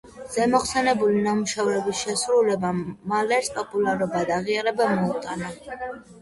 ზემოხსენებული 0.35 1.19
ნამუშევრების 1.27 1.99
შესრულებამ 2.05 2.79
მალერს 3.13 3.53
პოპულარობა 3.59 4.23
და 4.31 4.35
აღიარება 4.41 4.89
მოუტანა. 4.95 5.53